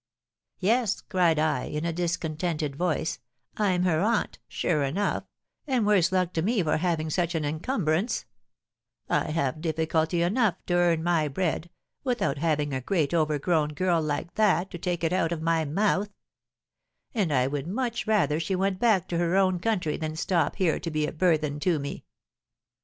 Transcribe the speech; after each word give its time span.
'Yes,' 0.57 0.99
cried 1.01 1.37
I, 1.37 1.65
in 1.65 1.85
a 1.85 1.93
discontented 1.93 2.75
voice, 2.75 3.19
'I'm 3.57 3.83
her 3.83 4.01
aunt, 4.01 4.39
sure 4.47 4.81
enough, 4.81 5.25
and 5.67 5.85
worse 5.85 6.11
luck 6.11 6.33
to 6.33 6.41
me 6.41 6.63
for 6.63 6.77
having 6.77 7.11
such 7.11 7.35
an 7.35 7.45
encumbrance; 7.45 8.25
I 9.09 9.29
have 9.29 9.61
difficulty 9.61 10.23
enough 10.23 10.55
to 10.65 10.73
earn 10.73 11.03
my 11.03 11.27
bread, 11.27 11.69
without 12.03 12.39
having 12.39 12.73
a 12.73 12.81
great 12.81 13.13
overgrown 13.13 13.73
girl 13.75 14.01
like 14.01 14.33
that, 14.33 14.71
to 14.71 14.79
take 14.79 15.03
it 15.03 15.13
out 15.13 15.31
of 15.31 15.43
my 15.43 15.65
mouth; 15.65 16.09
and 17.13 17.31
I 17.31 17.45
would 17.45 17.67
much 17.67 18.07
rather 18.07 18.39
she 18.39 18.55
went 18.55 18.79
back 18.79 19.07
to 19.09 19.19
her 19.19 19.35
own 19.37 19.59
country 19.59 19.97
than 19.97 20.15
stop 20.15 20.55
here 20.55 20.79
to 20.79 20.89
be 20.89 21.05
a 21.05 21.11
burthen 21.13 21.59
to 21.59 21.77
me. 21.77 22.05